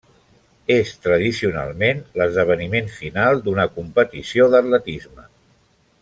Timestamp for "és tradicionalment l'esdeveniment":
0.75-2.89